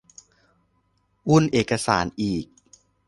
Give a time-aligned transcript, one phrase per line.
[1.29, 2.45] วุ่นเอกสารอีก